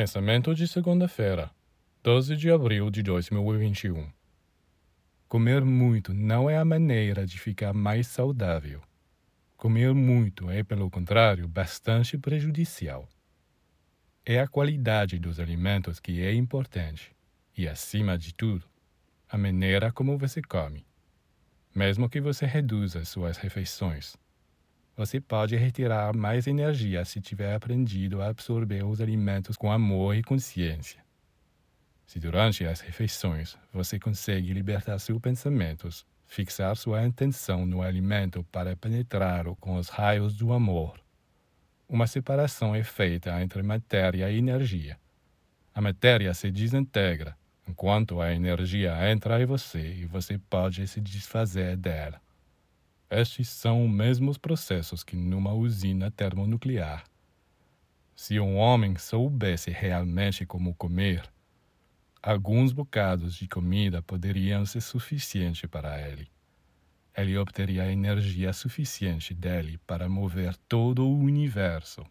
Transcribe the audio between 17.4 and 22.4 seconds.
e, acima de tudo, a maneira como você come. Mesmo que